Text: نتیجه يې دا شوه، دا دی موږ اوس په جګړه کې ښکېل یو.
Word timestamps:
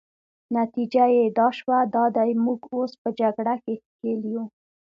نتیجه 0.57 1.05
يې 1.15 1.23
دا 1.37 1.47
شوه، 1.57 1.77
دا 1.95 2.03
دی 2.15 2.31
موږ 2.45 2.59
اوس 2.73 2.91
په 3.01 3.09
جګړه 3.19 3.55
کې 3.63 3.73
ښکېل 3.83 4.21
یو. 4.33 4.43